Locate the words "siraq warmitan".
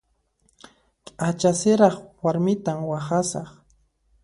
1.59-2.79